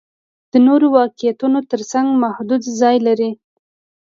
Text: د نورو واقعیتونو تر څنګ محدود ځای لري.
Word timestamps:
د 0.51 0.53
نورو 0.67 0.87
واقعیتونو 0.99 1.59
تر 1.71 1.81
څنګ 1.91 2.07
محدود 2.23 2.63
ځای 2.79 2.97
لري. 3.07 3.31